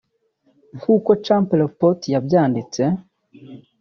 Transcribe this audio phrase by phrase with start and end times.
[0.77, 2.83] nk’uko Chimpreports yabyanditse